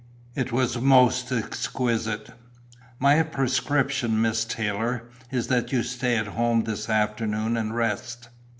[0.33, 2.31] It was most exquisite."
[2.97, 8.29] "My prescription, Miss Taylor, is that you stay at home this afternoon and rest."